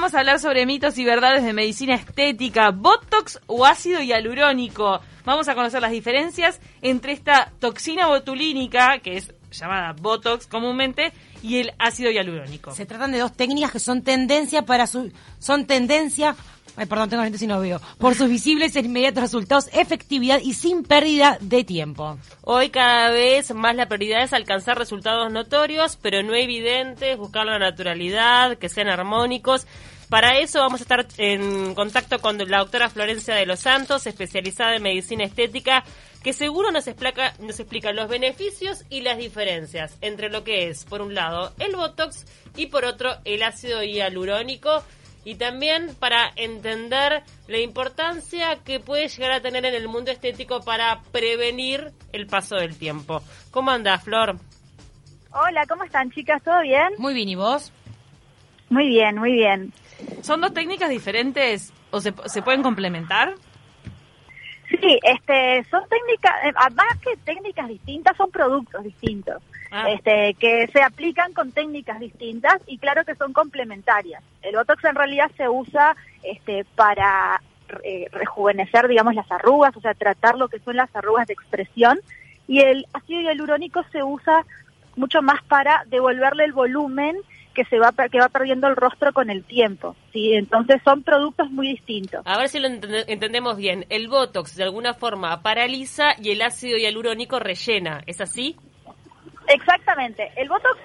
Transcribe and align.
vamos 0.00 0.14
a 0.14 0.20
hablar 0.20 0.40
sobre 0.40 0.64
mitos 0.64 0.96
y 0.96 1.04
verdades 1.04 1.44
de 1.44 1.52
medicina 1.52 1.94
estética, 1.94 2.70
Botox 2.70 3.38
o 3.46 3.66
ácido 3.66 4.00
hialurónico. 4.00 4.98
Vamos 5.26 5.46
a 5.48 5.54
conocer 5.54 5.82
las 5.82 5.90
diferencias 5.90 6.58
entre 6.80 7.12
esta 7.12 7.52
toxina 7.58 8.06
botulínica, 8.06 9.00
que 9.00 9.18
es 9.18 9.34
llamada 9.52 9.92
Botox 9.92 10.46
comúnmente, 10.46 11.12
y 11.42 11.58
el 11.58 11.74
ácido 11.78 12.10
hialurónico. 12.10 12.70
Se 12.70 12.86
tratan 12.86 13.12
de 13.12 13.18
dos 13.18 13.34
técnicas 13.34 13.72
que 13.72 13.78
son 13.78 14.00
tendencia 14.00 14.62
para 14.62 14.86
su, 14.86 15.12
son 15.38 15.66
tendencia 15.66 16.34
Ay, 16.80 16.86
perdón, 16.86 17.10
tengo 17.10 17.22
gente 17.24 17.36
si 17.36 17.46
no 17.46 17.60
veo. 17.60 17.78
Por 17.98 18.14
sus 18.14 18.30
visibles 18.30 18.74
e 18.74 18.80
inmediatos 18.80 19.22
resultados, 19.22 19.68
efectividad 19.74 20.40
y 20.42 20.54
sin 20.54 20.82
pérdida 20.82 21.36
de 21.42 21.62
tiempo. 21.62 22.16
Hoy 22.40 22.70
cada 22.70 23.10
vez 23.10 23.52
más 23.52 23.76
la 23.76 23.84
prioridad 23.84 24.22
es 24.22 24.32
alcanzar 24.32 24.78
resultados 24.78 25.30
notorios, 25.30 25.98
pero 26.00 26.22
no 26.22 26.34
evidentes, 26.34 27.18
buscar 27.18 27.44
la 27.44 27.58
naturalidad, 27.58 28.56
que 28.56 28.70
sean 28.70 28.88
armónicos. 28.88 29.66
Para 30.08 30.38
eso 30.38 30.60
vamos 30.60 30.80
a 30.80 30.84
estar 30.84 31.06
en 31.18 31.74
contacto 31.74 32.18
con 32.18 32.38
la 32.38 32.60
doctora 32.60 32.88
Florencia 32.88 33.34
de 33.34 33.44
los 33.44 33.60
Santos, 33.60 34.06
especializada 34.06 34.74
en 34.76 34.82
medicina 34.82 35.24
estética, 35.24 35.84
que 36.22 36.32
seguro 36.32 36.72
nos 36.72 36.86
explica, 36.86 37.34
nos 37.40 37.60
explica 37.60 37.92
los 37.92 38.08
beneficios 38.08 38.84
y 38.88 39.02
las 39.02 39.18
diferencias 39.18 39.98
entre 40.00 40.30
lo 40.30 40.44
que 40.44 40.70
es, 40.70 40.86
por 40.86 41.02
un 41.02 41.14
lado, 41.14 41.52
el 41.58 41.76
Botox 41.76 42.24
y 42.56 42.68
por 42.68 42.86
otro, 42.86 43.18
el 43.26 43.42
ácido 43.42 43.82
hialurónico 43.82 44.82
y 45.24 45.34
también 45.34 45.94
para 45.98 46.30
entender 46.36 47.22
la 47.46 47.58
importancia 47.58 48.56
que 48.64 48.80
puede 48.80 49.08
llegar 49.08 49.32
a 49.32 49.40
tener 49.40 49.64
en 49.64 49.74
el 49.74 49.88
mundo 49.88 50.10
estético 50.10 50.60
para 50.60 51.00
prevenir 51.12 51.92
el 52.12 52.26
paso 52.26 52.56
del 52.56 52.76
tiempo. 52.78 53.22
¿Cómo 53.50 53.70
andás, 53.70 54.02
Flor? 54.02 54.36
Hola, 55.32 55.64
¿cómo 55.68 55.84
están, 55.84 56.10
chicas? 56.10 56.42
¿Todo 56.42 56.60
bien? 56.62 56.88
Muy 56.98 57.14
bien, 57.14 57.28
¿y 57.28 57.34
vos? 57.34 57.72
Muy 58.68 58.88
bien, 58.88 59.18
muy 59.18 59.32
bien. 59.32 59.72
¿Son 60.22 60.40
dos 60.40 60.54
técnicas 60.54 60.88
diferentes 60.88 61.72
o 61.90 62.00
se, 62.00 62.14
se 62.26 62.42
pueden 62.42 62.62
complementar? 62.62 63.34
Sí, 64.68 64.98
este, 65.02 65.64
son 65.68 65.82
técnicas, 65.88 66.32
eh, 66.44 66.52
más 66.74 66.98
que 67.02 67.16
técnicas 67.24 67.68
distintas, 67.68 68.16
son 68.16 68.30
productos 68.30 68.84
distintos. 68.84 69.42
Ah. 69.70 69.88
Este, 69.90 70.34
que 70.34 70.66
se 70.72 70.82
aplican 70.82 71.32
con 71.32 71.52
técnicas 71.52 72.00
distintas 72.00 72.60
y 72.66 72.78
claro 72.78 73.04
que 73.04 73.14
son 73.14 73.32
complementarias. 73.32 74.22
El 74.42 74.56
Botox 74.56 74.84
en 74.84 74.96
realidad 74.96 75.30
se 75.36 75.48
usa 75.48 75.96
este, 76.24 76.64
para 76.74 77.40
eh, 77.84 78.08
rejuvenecer, 78.10 78.88
digamos, 78.88 79.14
las 79.14 79.30
arrugas, 79.30 79.76
o 79.76 79.80
sea, 79.80 79.94
tratar 79.94 80.36
lo 80.36 80.48
que 80.48 80.58
son 80.58 80.76
las 80.76 80.94
arrugas 80.94 81.26
de 81.28 81.34
expresión, 81.34 82.00
y 82.48 82.60
el 82.60 82.86
ácido 82.92 83.20
hialurónico 83.20 83.84
se 83.92 84.02
usa 84.02 84.44
mucho 84.96 85.22
más 85.22 85.40
para 85.44 85.84
devolverle 85.86 86.44
el 86.44 86.52
volumen 86.52 87.16
que 87.54 87.64
se 87.64 87.78
va 87.78 87.92
que 87.92 88.18
va 88.18 88.28
perdiendo 88.28 88.66
el 88.68 88.76
rostro 88.76 89.12
con 89.12 89.30
el 89.30 89.44
tiempo, 89.44 89.94
¿sí? 90.12 90.34
Entonces 90.34 90.80
son 90.84 91.02
productos 91.02 91.50
muy 91.50 91.68
distintos. 91.68 92.22
A 92.24 92.38
ver 92.38 92.48
si 92.48 92.58
lo 92.58 92.68
entendemos 92.68 93.56
bien. 93.56 93.86
El 93.88 94.08
Botox 94.08 94.56
de 94.56 94.64
alguna 94.64 94.94
forma 94.94 95.42
paraliza 95.42 96.14
y 96.20 96.30
el 96.30 96.42
ácido 96.42 96.78
hialurónico 96.78 97.38
rellena, 97.38 98.02
¿es 98.06 98.20
así? 98.20 98.56
Exactamente. 99.50 100.30
El 100.36 100.48
Botox, 100.48 100.78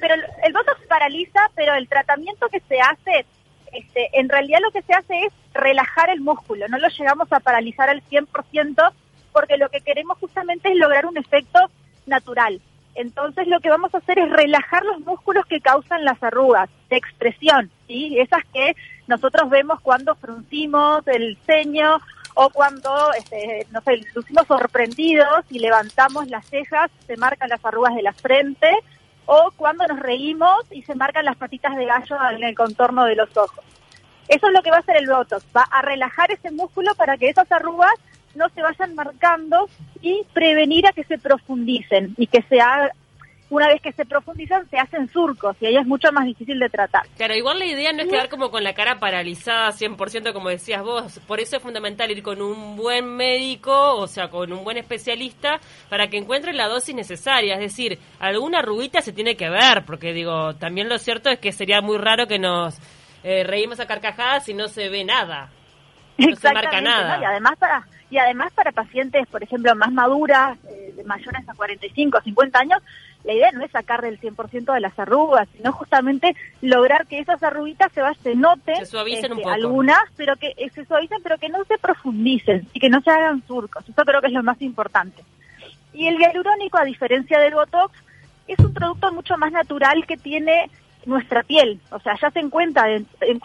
pero 0.00 0.14
el, 0.14 0.52
Botox 0.52 0.80
paraliza, 0.88 1.40
pero 1.54 1.74
el 1.74 1.88
tratamiento 1.88 2.48
que 2.48 2.60
se 2.60 2.80
hace, 2.80 3.26
este, 3.72 4.10
en 4.18 4.28
realidad 4.28 4.60
lo 4.62 4.70
que 4.70 4.82
se 4.82 4.94
hace 4.94 5.26
es 5.26 5.32
relajar 5.52 6.10
el 6.10 6.20
músculo. 6.20 6.68
No 6.68 6.78
lo 6.78 6.88
llegamos 6.88 7.32
a 7.32 7.40
paralizar 7.40 7.88
al 7.88 8.02
100% 8.04 8.92
porque 9.32 9.56
lo 9.56 9.68
que 9.70 9.80
queremos 9.80 10.18
justamente 10.18 10.70
es 10.70 10.76
lograr 10.76 11.06
un 11.06 11.16
efecto 11.16 11.58
natural. 12.06 12.60
Entonces 12.94 13.46
lo 13.48 13.60
que 13.60 13.70
vamos 13.70 13.94
a 13.94 13.98
hacer 13.98 14.18
es 14.18 14.30
relajar 14.30 14.84
los 14.84 15.00
músculos 15.00 15.46
que 15.46 15.60
causan 15.60 16.04
las 16.04 16.22
arrugas 16.22 16.68
de 16.90 16.96
expresión, 16.96 17.70
¿sí? 17.86 18.18
Esas 18.18 18.44
que 18.52 18.76
nosotros 19.06 19.48
vemos 19.48 19.80
cuando 19.80 20.14
fruncimos 20.14 21.06
el 21.08 21.38
ceño 21.46 22.00
o 22.34 22.50
cuando, 22.50 23.12
este, 23.12 23.66
no 23.70 23.80
sé, 23.82 24.00
lucimos 24.14 24.46
sorprendidos 24.46 25.44
y 25.50 25.58
levantamos 25.58 26.28
las 26.28 26.46
cejas, 26.46 26.90
se 27.06 27.16
marcan 27.16 27.48
las 27.48 27.64
arrugas 27.64 27.94
de 27.94 28.02
la 28.02 28.12
frente, 28.12 28.70
o 29.26 29.50
cuando 29.56 29.86
nos 29.86 30.00
reímos 30.00 30.64
y 30.70 30.82
se 30.82 30.94
marcan 30.94 31.24
las 31.24 31.36
patitas 31.36 31.76
de 31.76 31.86
gallo 31.86 32.16
en 32.30 32.42
el 32.42 32.54
contorno 32.54 33.04
de 33.04 33.16
los 33.16 33.36
ojos. 33.36 33.64
Eso 34.28 34.46
es 34.46 34.52
lo 34.52 34.62
que 34.62 34.70
va 34.70 34.78
a 34.78 34.80
hacer 34.80 34.96
el 34.96 35.08
Botox, 35.08 35.44
va 35.54 35.62
a 35.62 35.82
relajar 35.82 36.30
ese 36.30 36.50
músculo 36.50 36.94
para 36.94 37.16
que 37.16 37.28
esas 37.28 37.50
arrugas 37.52 37.94
no 38.34 38.48
se 38.50 38.62
vayan 38.62 38.94
marcando 38.94 39.68
y 40.00 40.24
prevenir 40.32 40.86
a 40.86 40.92
que 40.92 41.04
se 41.04 41.18
profundicen 41.18 42.14
y 42.16 42.26
que 42.26 42.42
se 42.42 42.60
haga, 42.60 42.92
una 43.52 43.68
vez 43.68 43.82
que 43.82 43.92
se 43.92 44.06
profundizan 44.06 44.66
se 44.70 44.78
hacen 44.78 45.08
surcos 45.08 45.54
y 45.60 45.66
ahí 45.66 45.76
es 45.76 45.86
mucho 45.86 46.10
más 46.10 46.24
difícil 46.24 46.58
de 46.58 46.70
tratar. 46.70 47.02
Claro, 47.18 47.34
igual 47.34 47.58
la 47.58 47.66
idea 47.66 47.92
no 47.92 48.02
es 48.02 48.08
quedar 48.08 48.30
como 48.30 48.50
con 48.50 48.64
la 48.64 48.72
cara 48.72 48.98
paralizada 48.98 49.68
100% 49.68 50.32
como 50.32 50.48
decías 50.48 50.82
vos, 50.82 51.20
por 51.26 51.38
eso 51.38 51.56
es 51.56 51.62
fundamental 51.62 52.10
ir 52.10 52.22
con 52.22 52.40
un 52.40 52.76
buen 52.76 53.14
médico, 53.14 53.96
o 53.96 54.06
sea, 54.06 54.30
con 54.30 54.50
un 54.54 54.64
buen 54.64 54.78
especialista 54.78 55.60
para 55.90 56.08
que 56.08 56.16
encuentre 56.16 56.54
la 56.54 56.66
dosis 56.66 56.94
necesaria, 56.94 57.54
es 57.56 57.60
decir, 57.60 57.98
alguna 58.20 58.62
rubita 58.62 59.02
se 59.02 59.12
tiene 59.12 59.36
que 59.36 59.50
ver, 59.50 59.84
porque 59.84 60.14
digo, 60.14 60.54
también 60.54 60.88
lo 60.88 60.96
cierto 60.96 61.28
es 61.28 61.38
que 61.38 61.52
sería 61.52 61.82
muy 61.82 61.98
raro 61.98 62.26
que 62.26 62.38
nos 62.38 62.78
eh, 63.22 63.44
reímos 63.44 63.80
a 63.80 63.86
carcajadas 63.86 64.48
y 64.48 64.54
no 64.54 64.68
se 64.68 64.88
ve 64.88 65.04
nada. 65.04 65.50
No 66.16 66.36
se 66.36 66.52
marca 66.52 66.80
nada. 66.80 67.18
y 67.20 67.24
además 67.24 67.54
para 67.58 67.86
y 68.12 68.18
además 68.18 68.52
para 68.52 68.72
pacientes, 68.72 69.26
por 69.28 69.42
ejemplo, 69.42 69.74
más 69.74 69.90
maduras, 69.90 70.58
eh, 70.68 71.02
mayores 71.06 71.48
a 71.48 71.54
45 71.54 72.18
o 72.18 72.20
50 72.20 72.58
años, 72.58 72.82
la 73.24 73.32
idea 73.32 73.50
no 73.52 73.64
es 73.64 73.70
sacar 73.70 74.02
del 74.02 74.20
100% 74.20 74.74
de 74.74 74.80
las 74.80 74.98
arrugas, 74.98 75.48
sino 75.56 75.72
justamente 75.72 76.36
lograr 76.60 77.06
que 77.06 77.20
esas 77.20 77.42
arruguitas 77.42 77.90
se, 77.92 78.02
se 78.22 78.34
noten, 78.34 78.76
se 78.76 78.84
suavicen 78.84 79.32
un 79.32 79.38
este, 79.38 79.44
poco. 79.44 79.54
algunas, 79.54 80.02
pero 80.18 80.36
que 80.36 80.52
eh, 80.58 80.68
se 80.74 80.84
suavicen, 80.84 81.22
pero 81.22 81.38
que 81.38 81.48
no 81.48 81.64
se 81.64 81.78
profundicen 81.78 82.68
y 82.74 82.80
que 82.80 82.90
no 82.90 83.00
se 83.00 83.10
hagan 83.10 83.42
surcos. 83.46 83.88
Eso 83.88 84.04
creo 84.04 84.20
que 84.20 84.26
es 84.26 84.34
lo 84.34 84.42
más 84.42 84.60
importante. 84.60 85.24
Y 85.94 86.06
el 86.06 86.18
hialurónico, 86.18 86.76
a 86.76 86.84
diferencia 86.84 87.38
del 87.38 87.54
Botox, 87.54 87.98
es 88.46 88.58
un 88.58 88.74
producto 88.74 89.10
mucho 89.10 89.38
más 89.38 89.52
natural 89.52 90.04
que 90.06 90.18
tiene 90.18 90.68
nuestra 91.06 91.42
piel, 91.44 91.80
o 91.90 91.98
sea, 91.98 92.14
ya 92.20 92.30
se 92.30 92.40
encuentra 92.40 92.86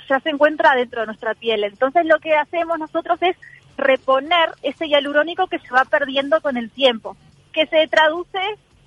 ya 0.09 0.19
se 0.19 0.29
encuentra 0.29 0.75
dentro 0.75 1.01
de 1.01 1.07
nuestra 1.07 1.33
piel. 1.35 1.63
Entonces 1.63 2.05
lo 2.05 2.19
que 2.19 2.35
hacemos 2.35 2.77
nosotros 2.77 3.17
es 3.21 3.37
reponer 3.77 4.51
ese 4.63 4.87
hialurónico 4.87 5.47
que 5.47 5.59
se 5.59 5.69
va 5.69 5.85
perdiendo 5.85 6.41
con 6.41 6.57
el 6.57 6.69
tiempo, 6.71 7.15
que 7.53 7.67
se 7.67 7.87
traduce 7.87 8.39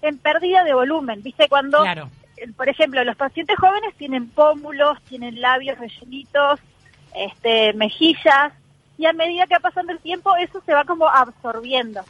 en 0.02 0.18
pérdida 0.18 0.64
de 0.64 0.74
volumen. 0.74 1.22
¿Viste? 1.22 1.48
Cuando, 1.48 1.84
eh, 1.84 2.02
por 2.56 2.68
ejemplo, 2.68 3.02
los 3.04 3.16
pacientes 3.16 3.56
jóvenes 3.58 3.94
tienen 3.96 4.28
pómulos, 4.28 5.00
tienen 5.08 5.40
labios 5.40 5.78
rellenitos, 5.78 6.60
este, 7.14 7.72
mejillas, 7.74 8.52
y 8.98 9.06
a 9.06 9.12
medida 9.12 9.46
que 9.46 9.54
va 9.54 9.60
pasando 9.60 9.92
el 9.92 9.98
tiempo 10.00 10.36
eso 10.36 10.60
se 10.66 10.74
va 10.74 10.84
como 10.84 11.08
absorbiendo. 11.08 12.02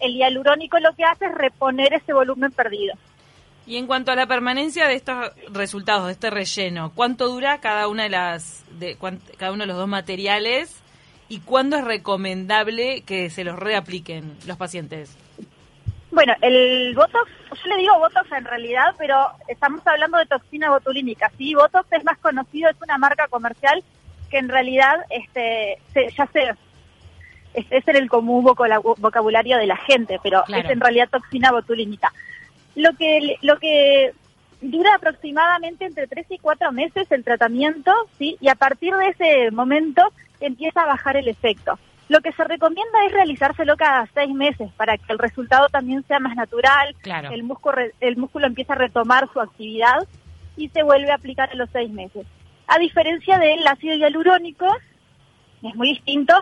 El 0.00 0.14
hialurónico 0.14 0.78
lo 0.78 0.92
que 0.94 1.04
hace 1.04 1.24
es 1.24 1.34
reponer 1.34 1.94
ese 1.94 2.12
volumen 2.12 2.52
perdido. 2.52 2.94
Y 3.66 3.78
en 3.78 3.86
cuanto 3.86 4.12
a 4.12 4.16
la 4.16 4.26
permanencia 4.26 4.86
de 4.86 4.94
estos 4.94 5.32
resultados, 5.50 6.06
de 6.06 6.12
este 6.12 6.30
relleno, 6.30 6.92
¿cuánto 6.94 7.28
dura 7.28 7.58
cada 7.60 7.88
una 7.88 8.04
de 8.04 8.10
las, 8.10 8.64
de, 8.78 8.96
cada 9.38 9.50
uno 9.50 9.62
de 9.62 9.66
los 9.66 9.76
dos 9.76 9.88
materiales 9.88 10.82
y 11.28 11.40
cuándo 11.40 11.76
es 11.76 11.84
recomendable 11.84 13.02
que 13.02 13.30
se 13.30 13.44
los 13.44 13.58
reapliquen 13.58 14.36
los 14.46 14.56
pacientes? 14.56 15.16
Bueno, 16.10 16.32
el 16.40 16.94
Botox, 16.94 17.30
yo 17.50 17.68
le 17.68 17.76
digo 17.76 17.98
Botox 17.98 18.30
en 18.32 18.44
realidad, 18.44 18.94
pero 18.96 19.28
estamos 19.48 19.86
hablando 19.86 20.18
de 20.18 20.26
toxina 20.26 20.70
botulínica. 20.70 21.30
Sí, 21.36 21.54
Botox 21.54 21.92
es 21.92 22.04
más 22.04 22.18
conocido, 22.18 22.70
es 22.70 22.76
una 22.80 22.96
marca 22.96 23.28
comercial 23.28 23.82
que 24.30 24.38
en 24.38 24.48
realidad 24.48 25.04
este, 25.10 25.78
ya 26.16 26.26
se, 26.32 26.54
es, 27.54 27.88
en 27.88 27.96
el 27.96 28.08
común 28.08 28.44
vocabulario 28.44 29.58
de 29.58 29.66
la 29.66 29.76
gente, 29.76 30.18
pero 30.22 30.44
es 30.48 30.70
en 30.70 30.80
realidad 30.80 31.08
toxina 31.10 31.50
botulínica. 31.52 32.12
Lo 32.74 32.92
que, 32.94 33.36
lo 33.42 33.58
que 33.58 34.12
dura 34.60 34.94
aproximadamente 34.94 35.84
entre 35.84 36.06
3 36.06 36.26
y 36.30 36.38
4 36.38 36.72
meses 36.72 37.10
el 37.10 37.24
tratamiento, 37.24 37.92
¿sí? 38.18 38.36
Y 38.40 38.48
a 38.48 38.54
partir 38.54 38.94
de 38.94 39.08
ese 39.08 39.50
momento 39.50 40.02
empieza 40.40 40.82
a 40.82 40.86
bajar 40.86 41.16
el 41.16 41.28
efecto. 41.28 41.78
Lo 42.08 42.20
que 42.20 42.32
se 42.32 42.44
recomienda 42.44 43.04
es 43.04 43.12
realizárselo 43.12 43.76
cada 43.76 44.06
seis 44.14 44.32
meses 44.32 44.70
para 44.76 44.96
que 44.96 45.12
el 45.12 45.18
resultado 45.18 45.68
también 45.68 46.04
sea 46.06 46.20
más 46.20 46.36
natural, 46.36 46.94
el, 47.32 47.42
músculo, 47.42 47.78
el 48.00 48.16
músculo 48.16 48.46
empieza 48.46 48.74
a 48.74 48.76
retomar 48.76 49.28
su 49.32 49.40
actividad 49.40 50.06
y 50.56 50.68
se 50.68 50.84
vuelve 50.84 51.10
a 51.10 51.16
aplicar 51.16 51.50
a 51.50 51.56
los 51.56 51.68
seis 51.70 51.90
meses. 51.90 52.26
A 52.68 52.78
diferencia 52.78 53.38
del 53.38 53.66
ácido 53.66 53.96
hialurónico, 53.96 54.66
es 55.62 55.74
muy 55.74 55.88
distinto, 55.88 56.34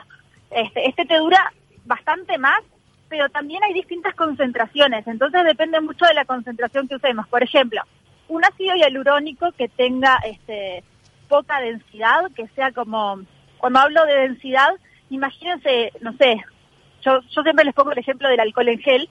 este, 0.51 0.89
este 0.89 1.07
te 1.07 1.19
dura 1.19 1.53
bastante 1.85 2.37
más, 2.37 2.61
pero 3.09 3.29
también 3.29 3.63
hay 3.65 3.73
distintas 3.73 4.15
concentraciones, 4.15 5.07
entonces 5.07 5.45
depende 5.45 5.81
mucho 5.81 6.05
de 6.05 6.15
la 6.15 6.25
concentración 6.25 6.89
que 6.89 6.97
usemos. 6.97 7.27
Por 7.29 7.43
ejemplo, 7.43 7.81
un 8.29 8.45
ácido 8.45 8.75
hialurónico 8.75 9.53
que 9.53 9.69
tenga 9.69 10.19
este, 10.25 10.83
poca 11.29 11.61
densidad, 11.61 12.31
que 12.35 12.49
sea 12.49 12.73
como, 12.73 13.23
cuando 13.65 13.81
hablo 13.81 14.05
de 14.05 14.29
densidad, 14.29 14.69
imagínense, 15.09 15.91
no 16.03 16.13
sé, 16.19 16.37
yo, 17.03 17.19
yo 17.31 17.43
siempre 17.43 17.65
les 17.65 17.73
pongo 17.73 17.93
el 17.93 17.99
ejemplo 17.99 18.29
del 18.29 18.39
alcohol 18.41 18.69
en 18.69 18.79
gel, 18.79 19.09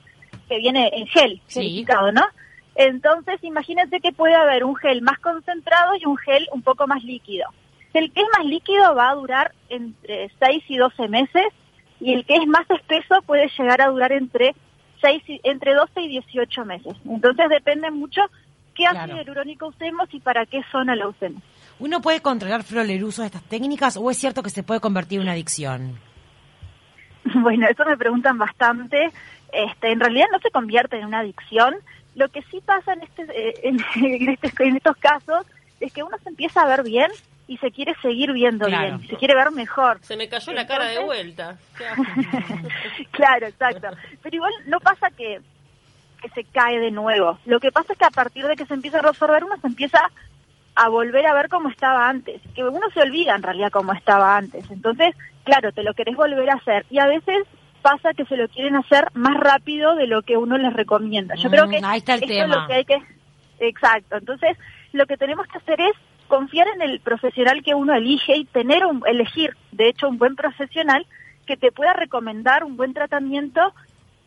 que 0.47 0.59
viene 0.59 0.91
en 0.94 1.07
gel, 1.07 1.41
sí. 1.47 1.83
¿no? 2.13 2.21
Entonces, 2.75 3.44
imagínense 3.44 4.00
que 4.00 4.11
puede 4.11 4.35
haber 4.35 4.63
un 4.63 4.75
gel 4.75 5.01
más 5.01 5.17
concentrado 5.17 5.95
y 5.95 6.05
un 6.05 6.17
gel 6.17 6.47
un 6.51 6.61
poco 6.61 6.85
más 6.85 7.03
líquido. 7.03 7.47
El 7.95 8.11
que 8.13 8.21
es 8.21 8.27
más 8.38 8.45
líquido 8.45 8.94
va 8.94 9.09
a 9.09 9.15
durar 9.15 9.53
entre 9.69 10.29
6 10.38 10.63
y 10.67 10.77
12 10.77 11.07
meses 11.07 11.47
y 11.99 12.13
el 12.13 12.23
que 12.23 12.35
es 12.35 12.45
más 12.45 12.69
espeso 12.69 13.23
puede 13.25 13.49
llegar 13.57 13.81
a 13.81 13.88
durar 13.88 14.11
entre, 14.11 14.53
6 15.01 15.23
y- 15.29 15.41
entre 15.45 15.73
12 15.73 15.99
y 15.99 16.09
18 16.09 16.63
meses. 16.63 16.94
Entonces 17.09 17.49
depende 17.49 17.89
mucho 17.89 18.21
qué 18.75 18.83
Claro. 18.83 18.99
ácido 18.99 19.17
hialurónico 19.17 19.65
usemos 19.69 20.13
y 20.13 20.19
para 20.19 20.45
qué 20.45 20.61
zona 20.71 20.95
lo 20.95 21.09
usemos. 21.09 21.41
¿Uno 21.83 22.01
puede 22.01 22.21
controlar, 22.21 22.63
Flor, 22.63 22.85
el 22.89 23.03
uso 23.03 23.21
de 23.24 23.27
estas 23.27 23.44
técnicas 23.44 23.97
o 23.97 24.09
es 24.09 24.18
cierto 24.18 24.41
que 24.41 24.50
se 24.50 24.63
puede 24.63 24.80
convertir 24.80 25.18
en 25.18 25.24
una 25.24 25.33
adicción? 25.33 26.00
Bueno, 27.35 27.68
eso 27.69 27.83
me 27.85 27.97
preguntan 27.97 28.38
bastante. 28.38 29.09
Este, 29.51 29.91
en 29.91 30.00
realidad 30.00 30.25
no 30.31 30.39
se 30.39 30.50
convierte 30.51 30.97
en 30.97 31.06
una 31.06 31.19
adicción. 31.19 31.75
Lo 32.15 32.27
que 32.30 32.41
sí 32.51 32.62
pasa 32.65 32.94
en, 32.94 33.01
este, 33.01 33.24
eh, 33.24 33.53
en, 33.63 33.77
en 34.03 34.30
este- 34.30 34.63
en 34.65 34.75
estos 34.77 34.95
casos 34.97 35.45
es 35.80 35.91
que 35.94 36.03
uno 36.03 36.18
se 36.24 36.30
empieza 36.30 36.62
a 36.62 36.68
ver 36.68 36.83
bien 36.83 37.09
y 37.47 37.57
se 37.57 37.71
quiere 37.71 37.94
seguir 38.01 38.31
viendo 38.31 38.65
Claro. 38.68 38.97
bien, 38.97 39.09
se 39.09 39.15
quiere 39.18 39.35
ver 39.35 39.51
mejor. 39.51 40.00
Se 40.03 40.15
me 40.15 40.30
cayó 40.30 40.53
la 40.53 40.65
cara 40.68 40.85
de 40.85 41.03
vuelta. 41.03 41.57
Claro, 43.12 43.47
exacto. 43.47 43.88
Pero 44.21 44.35
igual 44.35 44.53
no 44.68 44.80
pasa 44.80 45.09
que, 45.12 45.39
que 46.21 46.30
se 46.30 46.44
cae 46.45 46.80
de 46.80 46.91
nuevo. 46.91 47.38
Lo 47.45 47.59
que 47.59 47.71
pasa 47.71 47.94
es 47.94 48.00
que 48.00 48.06
a 48.06 48.09
partir 48.12 48.45
de 48.47 48.56
que 48.56 48.65
se 48.65 48.74
empieza 48.74 49.00
a 49.00 49.01
resolver, 49.01 49.44
uno 49.44 49.56
se 49.57 49.68
empieza 49.68 50.00
a 50.75 50.89
volver 50.89 51.25
a 51.27 51.33
ver 51.33 51.49
cómo 51.49 51.69
estaba 51.69 52.09
antes. 52.09 52.41
Que 52.55 52.63
uno 52.63 52.87
se 52.93 53.01
olvida 53.01 53.35
en 53.35 53.43
realidad 53.43 53.71
cómo 53.71 53.93
estaba 53.93 54.35
antes. 54.37 54.69
Entonces, 54.71 55.15
claro, 55.43 55.71
te 55.71 55.83
lo 55.83 55.93
querés 55.93 56.15
volver 56.15 56.49
a 56.49 56.55
hacer. 56.55 56.85
Y 56.89 56.99
a 56.99 57.05
veces 57.07 57.45
pasa 57.81 58.13
que 58.13 58.25
se 58.25 58.37
lo 58.37 58.47
quieren 58.47 58.75
hacer 58.75 59.07
más 59.13 59.37
rápido 59.39 59.95
de 59.95 60.07
lo 60.07 60.21
que 60.21 60.37
uno 60.37 60.57
les 60.57 60.73
recomienda. 60.73 61.35
Yo 61.35 61.49
creo 61.49 61.67
Mm, 61.67 61.69
que 61.69 61.81
ahí 61.83 61.97
está 61.99 62.15
el 62.15 62.23
esto 62.23 62.33
tema. 62.33 62.55
es 62.55 62.61
lo 62.61 62.67
que 62.67 62.73
hay 62.73 62.85
que... 62.85 63.01
Exacto. 63.59 64.17
Entonces, 64.17 64.57
lo 64.93 65.05
que 65.05 65.17
tenemos 65.17 65.45
que 65.47 65.57
hacer 65.57 65.79
es 65.81 65.91
confiar 66.27 66.67
en 66.75 66.81
el 66.81 66.99
profesional 67.01 67.61
que 67.63 67.75
uno 67.75 67.93
elige 67.93 68.35
y 68.37 68.45
tener 68.45 68.85
un, 68.85 69.03
elegir, 69.05 69.55
de 69.71 69.89
hecho, 69.89 70.07
un 70.09 70.17
buen 70.17 70.35
profesional 70.35 71.05
que 71.45 71.57
te 71.57 71.71
pueda 71.71 71.93
recomendar 71.93 72.63
un 72.63 72.77
buen 72.77 72.93
tratamiento 72.93 73.73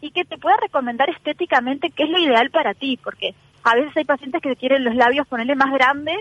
y 0.01 0.11
que 0.11 0.25
te 0.25 0.37
pueda 0.39 0.57
recomendar 0.59 1.09
estéticamente 1.11 1.91
qué 1.91 2.05
es 2.05 2.11
lo 2.11 2.19
ideal 2.19 2.51
para 2.51 2.75
ti, 2.75 2.99
porque 3.03 3.35
a 3.65 3.75
veces 3.75 3.97
hay 3.97 4.05
pacientes 4.05 4.43
que 4.43 4.55
quieren 4.55 4.85
los 4.85 4.95
labios 4.95 5.27
ponerle 5.27 5.55
más 5.57 5.73
grandes 5.73 6.19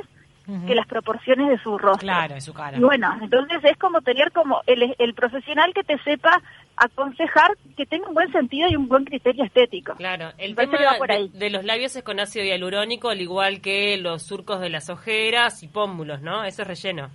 Que 0.68 0.76
las 0.76 0.86
proporciones 0.86 1.50
de 1.50 1.58
su 1.58 1.76
rostro. 1.76 2.06
Claro, 2.06 2.36
en 2.36 2.42
su 2.42 2.54
cara. 2.54 2.78
Y 2.78 2.80
bueno, 2.82 3.18
entonces 3.20 3.58
es 3.64 3.78
como 3.78 4.02
tener 4.02 4.32
como 4.32 4.62
el, 4.68 4.96
el 5.00 5.14
profesional 5.16 5.74
que 5.74 5.84
te 5.84 5.98
sepa 6.04 6.40
aconsejar, 6.78 7.52
que 7.76 7.86
tenga 7.86 8.08
un 8.08 8.14
buen 8.14 8.32
sentido 8.32 8.70
y 8.70 8.76
un 8.76 8.88
buen 8.88 9.06
criterio 9.06 9.44
estético. 9.44 9.96
Claro, 9.96 10.32
el 10.38 10.56
tema 10.56 10.78
de, 10.78 11.14
ahí. 11.14 11.30
de 11.34 11.50
los 11.50 11.64
labios 11.64 11.96
es 11.96 12.04
con 12.04 12.20
ácido 12.20 12.46
hialurónico, 12.46 13.10
al 13.10 13.22
igual 13.22 13.62
que 13.62 13.98
los 13.98 14.24
surcos 14.24 14.60
de 14.60 14.70
las 14.70 14.90
ojeras 14.90 15.64
y 15.64 15.68
pómulos, 15.68 16.22
¿no? 16.22 16.44
Eso 16.44 16.62
es 16.62 16.68
relleno. 16.68 17.10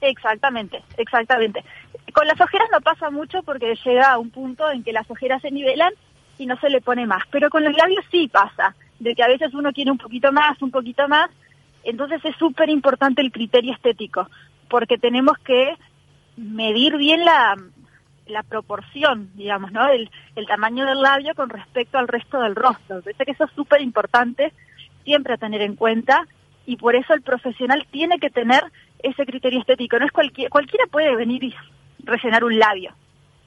Exactamente, 0.00 0.82
exactamente. 0.98 1.64
Con 2.12 2.26
las 2.26 2.40
ojeras 2.40 2.68
no 2.72 2.80
pasa 2.80 3.10
mucho 3.10 3.42
porque 3.42 3.74
llega 3.84 4.12
a 4.12 4.18
un 4.18 4.30
punto 4.30 4.70
en 4.70 4.84
que 4.84 4.92
las 4.92 5.10
ojeras 5.10 5.40
se 5.42 5.50
nivelan 5.50 5.92
y 6.38 6.46
no 6.46 6.56
se 6.60 6.68
le 6.68 6.80
pone 6.80 7.06
más, 7.06 7.22
pero 7.30 7.48
con 7.48 7.64
los 7.64 7.74
labios 7.74 8.04
sí 8.10 8.28
pasa, 8.28 8.74
de 8.98 9.14
que 9.14 9.22
a 9.22 9.28
veces 9.28 9.54
uno 9.54 9.72
quiere 9.72 9.90
un 9.90 9.98
poquito 9.98 10.32
más, 10.32 10.60
un 10.60 10.70
poquito 10.70 11.08
más, 11.08 11.30
entonces 11.88 12.24
es 12.24 12.36
súper 12.36 12.68
importante 12.68 13.22
el 13.22 13.32
criterio 13.32 13.72
estético, 13.72 14.28
porque 14.68 14.98
tenemos 14.98 15.38
que 15.38 15.74
medir 16.36 16.96
bien 16.96 17.24
la, 17.24 17.56
la 18.26 18.42
proporción, 18.42 19.30
digamos, 19.34 19.72
¿no? 19.72 19.88
El, 19.88 20.10
el 20.34 20.46
tamaño 20.46 20.84
del 20.84 21.00
labio 21.00 21.34
con 21.34 21.48
respecto 21.48 21.98
al 21.98 22.08
resto 22.08 22.40
del 22.40 22.54
rostro. 22.56 23.00
Parece 23.02 23.24
que 23.24 23.30
eso 23.32 23.44
es 23.44 23.52
súper 23.52 23.80
importante 23.80 24.52
siempre 25.04 25.34
a 25.34 25.38
tener 25.38 25.62
en 25.62 25.76
cuenta 25.76 26.26
y 26.66 26.76
por 26.76 26.96
eso 26.96 27.14
el 27.14 27.22
profesional 27.22 27.86
tiene 27.90 28.18
que 28.18 28.28
tener 28.30 28.62
ese 29.02 29.24
criterio 29.24 29.60
estético. 29.60 29.98
No 29.98 30.06
es 30.06 30.12
cualquiera, 30.12 30.50
cualquiera 30.50 30.84
puede 30.90 31.14
venir 31.14 31.44
y 31.44 31.54
rellenar 32.04 32.42
un 32.44 32.58
labio. 32.58 32.92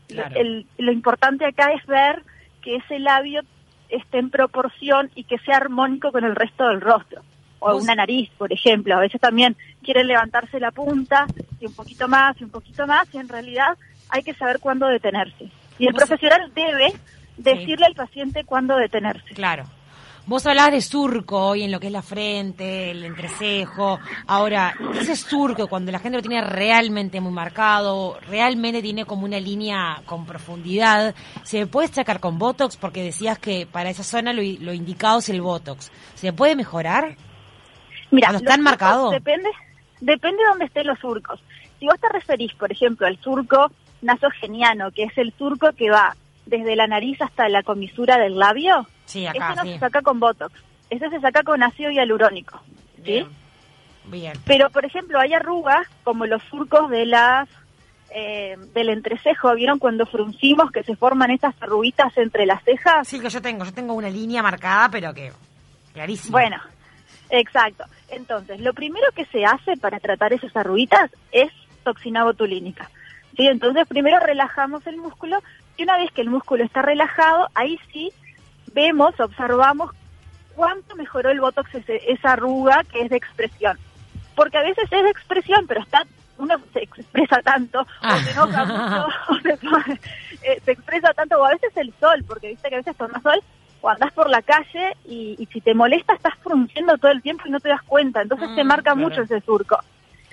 Claro. 0.07 0.35
El- 0.35 0.65
lo 0.77 0.91
importante 0.91 1.45
acá 1.45 1.71
es 1.73 1.85
ver 1.85 2.23
que 2.61 2.77
ese 2.77 2.99
labio 2.99 3.41
esté 3.89 4.19
en 4.19 4.29
proporción 4.29 5.09
y 5.15 5.23
que 5.25 5.37
sea 5.39 5.57
armónico 5.57 6.11
con 6.11 6.23
el 6.23 6.35
resto 6.35 6.67
del 6.67 6.79
rostro. 6.81 7.21
O 7.59 7.75
una 7.75 7.95
nariz, 7.95 8.29
por 8.37 8.51
ejemplo. 8.51 8.95
A 8.95 8.99
veces 8.99 9.19
también 9.19 9.55
quieren 9.83 10.07
levantarse 10.07 10.59
la 10.59 10.71
punta 10.71 11.25
y 11.59 11.65
un 11.65 11.73
poquito 11.73 12.07
más 12.07 12.39
y 12.39 12.45
un 12.45 12.49
poquito 12.49 12.87
más 12.87 13.07
y 13.13 13.17
en 13.17 13.29
realidad 13.29 13.77
hay 14.09 14.23
que 14.23 14.33
saber 14.33 14.59
cuándo 14.59 14.87
detenerse. 14.87 15.49
Y 15.77 15.87
el 15.87 15.93
profesional 15.93 16.51
debe 16.53 16.93
decirle 17.37 17.85
al 17.85 17.95
paciente 17.95 18.43
cuándo 18.43 18.75
detenerse. 18.75 19.33
Claro. 19.33 19.65
Vos 20.25 20.45
hablabas 20.45 20.73
de 20.73 20.81
surco 20.81 21.47
hoy 21.47 21.63
en 21.63 21.71
lo 21.71 21.79
que 21.79 21.87
es 21.87 21.93
la 21.93 22.03
frente, 22.03 22.91
el 22.91 23.03
entrecejo. 23.03 23.99
Ahora, 24.27 24.75
ese 24.93 25.15
surco, 25.15 25.67
cuando 25.67 25.91
la 25.91 25.97
gente 25.97 26.19
lo 26.19 26.21
tiene 26.21 26.41
realmente 26.41 27.19
muy 27.19 27.31
marcado, 27.31 28.19
realmente 28.27 28.83
tiene 28.83 29.05
como 29.05 29.25
una 29.25 29.39
línea 29.39 30.03
con 30.05 30.27
profundidad, 30.27 31.15
¿se 31.41 31.65
puede 31.65 31.87
sacar 31.87 32.19
con 32.19 32.37
Botox? 32.37 32.77
Porque 32.77 33.01
decías 33.01 33.39
que 33.39 33.65
para 33.65 33.89
esa 33.89 34.03
zona 34.03 34.31
lo, 34.31 34.43
lo 34.43 34.71
indicado 34.71 35.17
es 35.17 35.29
el 35.29 35.41
Botox. 35.41 35.91
¿Se 36.13 36.31
puede 36.31 36.55
mejorar? 36.55 37.17
Mira, 38.11 38.27
¿Cuando 38.29 38.37
están 38.39 38.55
surcos 38.59 38.71
marcados? 38.71 39.11
Depende, 39.11 39.49
depende 40.01 40.43
de 40.43 40.49
dónde 40.49 40.65
estén 40.65 40.87
los 40.87 40.99
surcos. 40.99 41.41
Si 41.79 41.85
vos 41.85 41.99
te 41.99 42.09
referís, 42.09 42.53
por 42.55 42.71
ejemplo, 42.71 43.07
al 43.07 43.17
surco 43.21 43.71
nasogeniano, 44.01 44.91
que 44.91 45.03
es 45.03 45.17
el 45.17 45.33
surco 45.37 45.71
que 45.73 45.89
va 45.89 46.15
desde 46.45 46.75
la 46.75 46.87
nariz 46.87 47.21
hasta 47.21 47.47
la 47.49 47.63
comisura 47.63 48.17
del 48.17 48.37
labio, 48.37 48.87
Sí, 49.05 49.25
acá, 49.25 49.47
ese 49.51 49.55
no 49.55 49.63
sí. 49.63 49.73
se 49.73 49.79
saca 49.79 50.01
con 50.01 50.19
Botox. 50.19 50.53
Ese 50.89 51.09
se 51.09 51.19
saca 51.19 51.43
con 51.43 51.61
ácido 51.63 51.91
hialurónico. 51.91 52.59
¿sí? 52.97 53.01
Bien. 53.03 53.27
Bien. 54.05 54.33
Pero, 54.45 54.69
por 54.71 54.85
ejemplo, 54.85 55.19
hay 55.19 55.33
arrugas 55.33 55.87
como 56.03 56.25
los 56.25 56.41
surcos 56.43 56.89
de 56.89 57.05
las 57.05 57.47
eh, 58.11 58.55
del 58.73 58.89
entrecejo. 58.89 59.53
¿Vieron 59.53 59.77
cuando 59.77 60.05
fruncimos 60.07 60.71
que 60.71 60.83
se 60.83 60.95
forman 60.95 61.29
estas 61.31 61.53
arruguitas 61.61 62.17
entre 62.17 62.47
las 62.47 62.63
cejas? 62.63 63.07
Sí, 63.07 63.19
que 63.19 63.29
yo 63.29 63.41
tengo, 63.41 63.63
yo 63.65 63.73
tengo 63.73 63.93
una 63.93 64.09
línea 64.09 64.41
marcada, 64.41 64.89
pero 64.89 65.13
que 65.13 65.31
clarísima. 65.93 66.31
Bueno, 66.39 66.57
exacto. 67.29 67.85
Entonces, 68.09 68.59
lo 68.59 68.73
primero 68.73 69.07
que 69.15 69.25
se 69.25 69.45
hace 69.45 69.77
para 69.77 69.99
tratar 69.99 70.33
esas 70.33 70.55
arruguitas 70.55 71.11
es 71.31 71.51
toxina 71.83 72.23
botulínica. 72.23 72.89
¿sí? 73.37 73.47
Entonces, 73.47 73.87
primero 73.87 74.19
relajamos 74.19 74.85
el 74.87 74.97
músculo 74.97 75.41
y 75.77 75.83
una 75.83 75.97
vez 75.97 76.11
que 76.11 76.21
el 76.21 76.29
músculo 76.29 76.63
está 76.63 76.81
relajado, 76.81 77.47
ahí 77.55 77.79
sí 77.93 78.11
vemos, 78.73 79.17
observamos 79.19 79.91
cuánto 80.55 80.95
mejoró 80.95 81.29
el 81.31 81.39
botox 81.39 81.73
ese- 81.75 82.11
esa 82.11 82.33
arruga 82.33 82.83
que 82.91 83.01
es 83.01 83.09
de 83.09 83.17
expresión. 83.17 83.77
Porque 84.35 84.57
a 84.57 84.61
veces 84.63 84.83
es 84.91 85.03
de 85.03 85.09
expresión, 85.09 85.65
pero 85.67 85.81
está 85.81 86.03
uno 86.37 86.55
se 86.71 86.83
expresa 86.83 87.41
tanto, 87.41 87.81
o 87.81 88.17
se 88.19 88.31
enoja 88.31 88.63
mucho, 88.63 89.07
o 89.29 89.39
se, 89.41 89.57
eh, 90.41 90.61
se 90.63 90.71
expresa 90.71 91.13
tanto, 91.13 91.37
o 91.37 91.45
a 91.45 91.49
veces 91.49 91.75
el 91.75 91.93
sol, 91.99 92.23
porque 92.25 92.47
viste 92.47 92.69
que 92.69 92.75
a 92.75 92.77
veces 92.77 92.95
tomas 92.95 93.21
sol 93.21 93.41
o 93.81 93.89
andás 93.89 94.11
por 94.13 94.29
la 94.29 94.41
calle 94.41 94.95
y, 95.05 95.35
y 95.37 95.45
si 95.47 95.61
te 95.61 95.73
molesta 95.73 96.13
estás 96.13 96.35
frunciendo 96.43 96.97
todo 96.97 97.11
el 97.11 97.21
tiempo 97.21 97.43
y 97.45 97.51
no 97.51 97.59
te 97.59 97.69
das 97.69 97.81
cuenta, 97.83 98.21
entonces 98.21 98.53
te 98.55 98.63
Mm, 98.63 98.67
marca 98.67 98.93
claro. 98.93 98.97
mucho 99.09 99.21
ese 99.21 99.39
surco. 99.41 99.79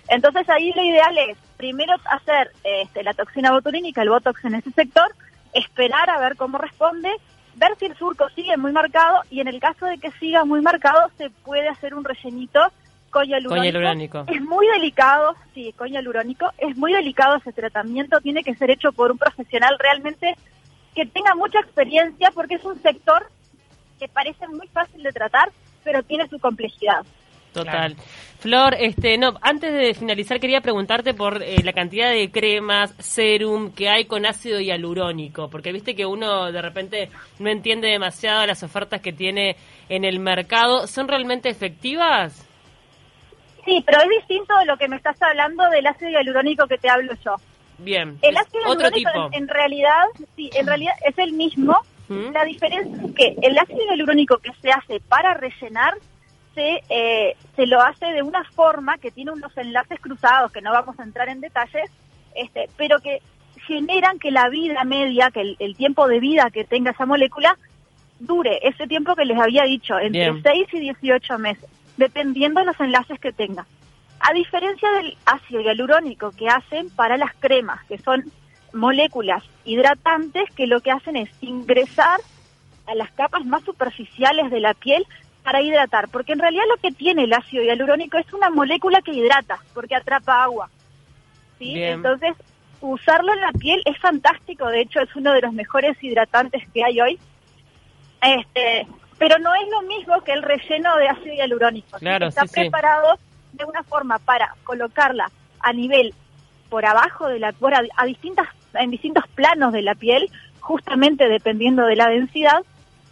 Entonces 0.09 0.49
ahí 0.49 0.73
lo 0.75 0.83
ideal 0.85 1.17
es 1.19 1.37
primero 1.57 1.95
hacer 2.05 2.50
este, 2.65 3.03
la 3.03 3.15
toxina 3.15 3.50
botulínica, 3.53 4.03
el 4.03 4.11
botox 4.11 4.45
en 4.45 4.55
ese 4.55 4.71
sector, 4.71 5.15
esperar 5.53 6.11
a 6.11 6.21
ver 6.21 6.37
cómo 6.37 6.59
responde, 6.59 7.11
ver 7.57 7.71
si 7.79 7.87
el 7.87 7.97
surco 7.97 8.29
sigue 8.35 8.57
muy 8.57 8.73
marcado 8.73 9.23
y 9.31 9.41
en 9.41 9.49
el 9.49 9.59
caso 9.61 9.87
de 9.87 9.99
que 9.99 10.11
siga 10.12 10.45
muy 10.45 10.61
marcado 10.61 11.11
se 11.17 11.31
puede 11.31 11.69
hacer 11.69 11.95
un 11.95 12.05
rellenito. 12.05 12.61
Con 13.11 13.25
hialurónico. 13.25 14.25
Es 14.26 14.43
muy 14.43 14.67
delicado, 14.67 15.35
sí, 15.55 15.73
con 15.79 15.88
hialurónico, 15.88 16.53
es 16.59 16.76
muy 16.76 16.93
delicado 16.93 17.37
ese 17.37 17.53
tratamiento, 17.53 18.21
tiene 18.21 18.45
que 18.45 18.55
ser 18.57 18.71
hecho 18.71 18.93
por 18.93 19.11
un 19.11 19.17
profesional 19.17 19.76
realmente 19.79 20.37
que 20.95 21.07
tenga 21.07 21.35
mucha 21.35 21.61
experiencia 21.61 22.31
porque 22.35 22.57
es 22.57 22.65
un 22.65 22.81
sector 22.83 23.26
que 23.99 24.09
parece 24.09 24.47
muy 24.49 24.69
fácil 24.69 25.03
de 25.03 25.12
tratar, 25.12 25.50
pero 25.85 26.03
tiene 26.03 26.29
su 26.29 26.38
complejidad. 26.38 27.05
Total. 27.57 27.97
Flor, 28.38 28.76
este, 28.79 29.17
no, 29.17 29.35
antes 29.41 29.73
de 29.73 29.95
finalizar 29.95 30.38
quería 30.38 30.61
preguntarte 30.61 31.15
por 31.15 31.43
eh, 31.43 31.57
la 31.65 31.73
cantidad 31.73 32.11
de 32.11 32.31
cremas, 32.31 32.95
serum 32.99 33.73
que 33.73 33.88
hay 33.88 34.05
con 34.05 34.26
ácido 34.26 34.61
hialurónico, 34.61 35.49
porque 35.49 35.73
viste 35.73 35.95
que 35.95 36.05
uno 36.05 36.53
de 36.53 36.61
repente 36.61 37.09
no 37.38 37.49
entiende 37.49 37.88
demasiado 37.88 38.45
las 38.47 38.62
ofertas 38.62 39.00
que 39.00 39.12
tiene 39.12 39.57
en 39.88 40.05
el 40.05 40.21
mercado. 40.21 40.87
¿Son 40.87 41.09
realmente 41.09 41.49
efectivas? 41.49 42.47
Sí, 43.65 43.83
pero 43.87 44.03
es 44.03 44.09
distinto 44.21 44.57
de 44.59 44.67
lo 44.67 44.76
que 44.76 44.88
me 44.88 44.97
estás 44.97 45.21
hablando 45.23 45.69
del 45.71 45.87
ácido 45.87 46.11
hialurónico 46.11 46.67
que 46.67 46.76
te 46.76 46.91
hablo 46.91 47.15
yo. 47.25 47.37
Bien. 47.79 48.19
El 48.21 48.37
ácido 48.37 48.65
otro 48.67 48.91
hialurónico 48.91 49.11
tipo. 49.12 49.26
en, 49.33 49.43
en 49.43 49.49
realidad, 49.49 50.05
sí, 50.37 50.50
en 50.55 50.67
realidad 50.67 50.95
es 51.07 51.19
el 51.19 51.33
mismo. 51.33 51.81
¿Mm? 52.09 52.33
La 52.33 52.45
diferencia 52.45 53.03
es 53.05 53.15
que 53.15 53.37
el 53.43 53.59
ácido 53.59 53.81
hialurónico 53.89 54.39
que 54.39 54.53
se 54.63 54.71
hace 54.71 55.01
para 55.01 55.35
rellenar 55.35 55.95
se, 56.55 56.83
eh, 56.89 57.37
se 57.55 57.67
lo 57.67 57.81
hace 57.83 58.07
de 58.07 58.23
una 58.23 58.45
forma 58.45 58.99
que 58.99 59.11
tiene 59.11 59.33
unos 59.33 59.57
enlaces 59.57 60.01
cruzados, 60.01 60.53
que 60.53 60.63
no 60.63 60.73
vamos 60.73 60.99
a 60.99 61.05
entrar 61.05 61.29
en 61.29 61.41
detalles, 61.41 61.91
este, 62.35 62.69
pero 62.77 62.99
que 63.01 63.21
generan 63.67 64.19
que 64.19 64.31
la 64.31 64.49
vida 64.49 64.85
media, 64.85 65.31
que 65.31 65.41
el, 65.41 65.57
el 65.59 65.77
tiempo 65.77 66.07
de 66.09 66.21
vida 66.21 66.51
que 66.51 66.65
tenga 66.65 66.93
esa 66.93 67.07
molécula, 67.07 67.59
dure 68.19 68.59
ese 68.63 68.87
tiempo 68.87 69.15
que 69.15 69.25
les 69.25 69.39
había 69.39 69.65
dicho, 69.65 69.99
entre 69.99 70.31
Bien. 70.31 70.43
6 70.43 70.69
y 70.73 70.81
18 70.81 71.39
meses, 71.39 71.69
dependiendo 71.97 72.61
de 72.61 72.67
los 72.67 72.81
enlaces 72.81 73.19
que 73.21 73.33
tenga. 73.33 73.67
A 74.21 74.33
diferencia 74.33 74.91
del 74.93 75.17
ácido 75.27 75.61
hialurónico 75.61 76.31
que 76.33 76.49
hacen 76.49 76.89
para 76.91 77.17
las 77.17 77.35
cremas, 77.35 77.85
que 77.87 77.99
son 77.99 78.25
moléculas 78.76 79.42
hidratantes 79.64 80.50
que 80.54 80.66
lo 80.66 80.80
que 80.80 80.92
hacen 80.92 81.16
es 81.16 81.30
ingresar 81.40 82.21
a 82.87 82.95
las 82.95 83.11
capas 83.12 83.45
más 83.45 83.64
superficiales 83.64 84.50
de 84.50 84.61
la 84.61 84.75
piel 84.75 85.06
para 85.42 85.62
hidratar, 85.62 86.09
porque 86.09 86.33
en 86.33 86.40
realidad 86.40 86.64
lo 86.68 86.76
que 86.76 86.92
tiene 86.92 87.25
el 87.25 87.33
ácido 87.33 87.62
hialurónico 87.62 88.18
es 88.18 88.33
una 88.33 88.50
molécula 88.50 89.00
que 89.00 89.12
hidrata, 89.12 89.59
porque 89.75 89.95
atrapa 89.95 90.42
agua. 90.42 90.71
¿sí? 91.59 91.75
Bien. 91.75 91.95
Entonces, 91.95 92.35
usarlo 92.80 93.33
en 93.33 93.40
la 93.40 93.52
piel 93.52 93.80
es 93.85 93.99
fantástico, 93.99 94.66
de 94.68 94.80
hecho 94.83 95.00
es 95.00 95.14
uno 95.16 95.33
de 95.33 95.42
los 95.42 95.52
mejores 95.52 95.97
hidratantes 96.02 96.62
que 96.73 96.85
hay 96.85 97.00
hoy. 97.00 97.18
Este, 98.21 98.87
pero 99.18 99.38
no 99.38 99.54
es 99.54 99.68
lo 99.71 99.83
mismo 99.83 100.21
que 100.23 100.33
el 100.33 100.42
relleno 100.42 100.97
de 100.97 101.09
ácido 101.09 101.35
hialurónico. 101.35 101.99
Claro, 101.99 102.26
Está 102.26 102.42
sí, 102.42 102.49
sí. 102.49 102.61
preparado 102.61 103.18
de 103.52 103.64
una 103.64 103.83
forma 103.85 104.18
para 104.18 104.54
colocarla 104.64 105.30
a 105.61 105.73
nivel 105.73 106.12
por 106.68 106.85
abajo 106.85 107.28
de 107.28 107.38
la 107.38 107.52
por 107.52 107.75
a, 107.75 107.83
a 107.97 108.04
distintas 108.04 108.49
en 108.75 108.91
distintos 108.91 109.25
planos 109.35 109.73
de 109.73 109.83
la 109.83 109.95
piel, 109.95 110.31
justamente 110.61 111.29
dependiendo 111.29 111.87
de 111.87 111.97
la 111.97 112.09
densidad, 112.09 112.63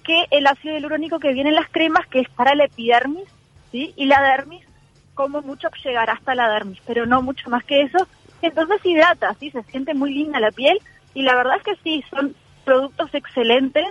que 0.03 0.27
el 0.31 0.47
ácido 0.47 0.75
hialurónico 0.75 1.19
que 1.19 1.33
viene 1.33 1.51
en 1.51 1.57
las 1.57 1.69
cremas, 1.69 2.07
que 2.09 2.21
es 2.21 2.29
para 2.29 2.55
la 2.55 2.65
epidermis, 2.65 3.29
¿sí? 3.73 3.93
Y 3.97 4.07
la 4.07 4.21
dermis, 4.23 4.65
como 5.15 5.41
mucho 5.43 5.69
llegará 5.83 6.13
hasta 6.15 6.35
la 6.35 6.51
dermis, 6.51 6.81
pero 6.87 7.07
no 7.07 7.23
mucho 7.23 7.49
más 7.49 7.65
que 7.65 7.83
eso. 7.83 8.07
Entonces 8.43 8.85
hidrata, 8.85 9.35
¿sí? 9.41 9.51
Se 9.51 9.63
siente 9.65 9.95
muy 9.95 10.13
linda 10.13 10.41
la 10.41 10.51
piel 10.51 10.79
y 11.15 11.23
la 11.23 11.35
verdad 11.35 11.57
es 11.57 11.63
que 11.63 11.77
sí, 11.83 12.05
son 12.11 12.35
productos 12.65 13.15
excelentes 13.15 13.87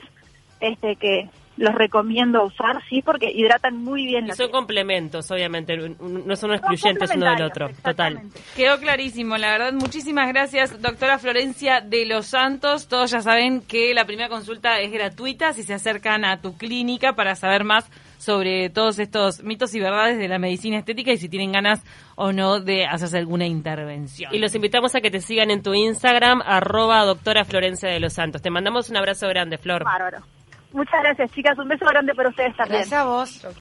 este 0.60 0.96
que 0.96 1.30
los 1.58 1.76
recomiendo 1.76 2.44
usar, 2.46 2.82
sí, 2.90 3.02
porque 3.04 3.32
hidratan 3.32 3.78
muy 3.78 4.06
bien 4.06 4.26
Y 4.26 4.30
la 4.30 4.36
son 4.36 4.48
piel. 4.48 4.52
complementos, 4.52 5.30
obviamente, 5.30 5.78
no 5.78 6.36
son 6.36 6.54
excluyentes 6.54 7.12
uno 7.16 7.30
del 7.30 7.44
otro. 7.44 7.70
Total. 7.84 8.22
Quedó 8.56 8.80
clarísimo, 8.80 9.38
la 9.38 9.52
verdad. 9.52 9.74
Muchísimas 9.74 10.28
gracias, 10.30 10.82
doctora 10.82 11.20
Florencia 11.20 11.82
de 11.82 12.06
los 12.06 12.28
Santos. 12.28 12.88
Todos 12.88 13.12
ya 13.12 13.22
saben 13.22 13.62
que 13.62 13.94
la 13.94 14.06
primera 14.06 14.30
consulta 14.30 14.80
es 14.80 14.92
gratuita 14.92 15.54
si 15.54 15.64
se 15.64 15.74
acercan 15.74 16.26
a 16.26 16.42
tu 16.42 16.58
clínica 16.58 17.14
para 17.14 17.36
saber 17.36 17.64
más 17.64 17.90
sobre 18.18 18.70
todos 18.70 19.00
estos 19.00 19.44
mitos 19.44 19.76
y 19.76 19.80
verdades 19.82 20.18
de 20.18 20.28
la 20.30 20.40
medicina 20.40 20.78
estética 20.80 21.12
y 21.12 21.18
si 21.18 21.28
tienen 21.28 21.52
ganas 21.52 21.84
o 22.16 22.32
no 22.32 22.62
de 22.62 22.86
hacerse 22.86 23.18
alguna 23.18 23.46
intervención. 23.46 24.34
Y 24.34 24.40
los 24.40 24.56
invitamos 24.56 24.96
a 24.96 25.02
que 25.02 25.12
te 25.12 25.20
sigan 25.20 25.52
en 25.52 25.62
tu 25.62 25.74
Instagram, 25.74 26.42
arroba 26.46 27.04
doctora 27.04 27.44
Florencia 27.44 27.90
de 27.90 28.00
los 28.00 28.14
Santos. 28.14 28.42
Te 28.42 28.50
mandamos 28.50 28.90
un 28.90 28.98
abrazo 28.98 29.28
grande, 29.28 29.58
Flor. 29.58 29.84
Bárbaro. 29.84 30.20
Muchas 30.74 31.04
gracias, 31.04 31.32
chicas. 31.32 31.58
Un 31.60 31.68
beso 31.68 31.86
grande 31.86 32.14
para 32.16 32.30
ustedes 32.30 32.56
también. 32.58 32.82
Gracias 32.82 33.00
a 33.00 33.06
vos. 33.06 33.46